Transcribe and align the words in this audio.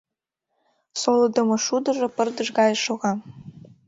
Солыдымо 1.01 1.57
шудыжо 1.65 2.07
пырдыж 2.15 2.49
гае 2.57 2.75
шога. 2.85 3.11